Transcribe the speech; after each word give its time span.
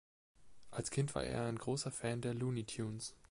Als 0.71 0.89
Kind 0.89 1.13
war 1.13 1.23
er 1.23 1.43
ein 1.45 1.59
großer 1.59 1.91
Fan 1.91 2.21
der 2.21 2.33
"Looney 2.33 2.63
Tunes". 2.63 3.13